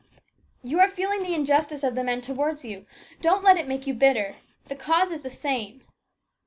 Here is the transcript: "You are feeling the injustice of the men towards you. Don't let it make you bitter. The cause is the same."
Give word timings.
"You 0.71 0.79
are 0.79 0.87
feeling 0.87 1.21
the 1.21 1.35
injustice 1.35 1.83
of 1.83 1.93
the 1.93 2.03
men 2.03 2.21
towards 2.21 2.65
you. 2.65 2.87
Don't 3.21 3.43
let 3.43 3.55
it 3.57 3.67
make 3.67 3.85
you 3.85 3.93
bitter. 3.93 4.37
The 4.65 4.75
cause 4.75 5.11
is 5.11 5.21
the 5.21 5.29
same." 5.29 5.83